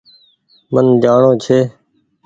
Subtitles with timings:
[0.73, 1.59] من جآڻونٚ ڇي